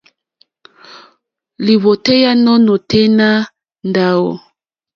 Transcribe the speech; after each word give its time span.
Lìwòtéyá 1.65 2.31
nù 2.43 2.53
nôténá 2.65 3.29
ndáwò. 3.87 4.31